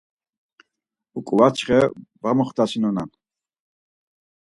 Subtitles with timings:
[1.17, 1.79] Uǩvaçxe
[2.21, 3.09] va moxtasinonan.